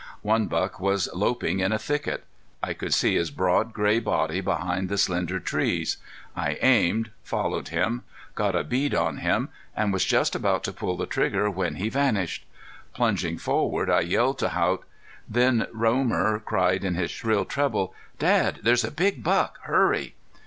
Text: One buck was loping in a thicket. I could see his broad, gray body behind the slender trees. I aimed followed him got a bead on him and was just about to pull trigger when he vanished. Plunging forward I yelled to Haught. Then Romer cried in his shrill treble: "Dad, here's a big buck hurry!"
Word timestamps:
One 0.23 0.47
buck 0.47 0.79
was 0.79 1.09
loping 1.13 1.59
in 1.59 1.71
a 1.71 1.77
thicket. 1.77 2.23
I 2.63 2.73
could 2.73 2.91
see 2.91 3.13
his 3.13 3.29
broad, 3.29 3.71
gray 3.71 3.99
body 3.99 4.41
behind 4.41 4.89
the 4.89 4.97
slender 4.97 5.39
trees. 5.39 5.97
I 6.35 6.57
aimed 6.59 7.11
followed 7.21 7.67
him 7.67 8.01
got 8.33 8.55
a 8.55 8.63
bead 8.63 8.95
on 8.95 9.17
him 9.17 9.49
and 9.75 9.93
was 9.93 10.03
just 10.03 10.33
about 10.33 10.63
to 10.63 10.73
pull 10.73 11.05
trigger 11.05 11.51
when 11.51 11.75
he 11.75 11.87
vanished. 11.87 12.47
Plunging 12.95 13.37
forward 13.37 13.91
I 13.91 13.99
yelled 13.99 14.39
to 14.39 14.49
Haught. 14.49 14.85
Then 15.29 15.67
Romer 15.71 16.39
cried 16.39 16.83
in 16.83 16.95
his 16.95 17.11
shrill 17.11 17.45
treble: 17.45 17.93
"Dad, 18.17 18.61
here's 18.63 18.83
a 18.83 18.89
big 18.89 19.23
buck 19.23 19.59
hurry!" 19.65 20.15